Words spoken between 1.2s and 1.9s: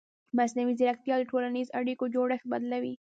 ټولنیزو